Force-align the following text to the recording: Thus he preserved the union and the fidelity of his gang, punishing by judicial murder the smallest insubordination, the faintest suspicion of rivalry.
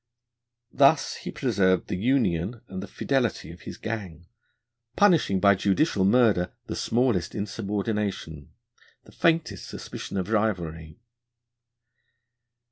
Thus 0.73 1.13
he 1.17 1.31
preserved 1.31 1.87
the 1.87 1.95
union 1.95 2.61
and 2.67 2.81
the 2.81 2.87
fidelity 2.87 3.51
of 3.51 3.61
his 3.61 3.77
gang, 3.77 4.25
punishing 4.95 5.39
by 5.39 5.53
judicial 5.53 6.03
murder 6.05 6.53
the 6.65 6.75
smallest 6.75 7.35
insubordination, 7.35 8.51
the 9.03 9.11
faintest 9.11 9.67
suspicion 9.67 10.17
of 10.17 10.27
rivalry. 10.31 10.97